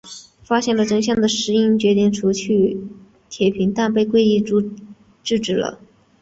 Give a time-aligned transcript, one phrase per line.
[0.41, 2.79] 发现真相的诗音决定除去
[3.29, 5.77] 铁平但被圭一制止了。